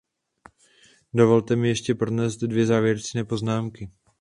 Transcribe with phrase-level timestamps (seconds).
[1.13, 3.89] Dovolte mi ještě pronést dvě závěrečné poznámky.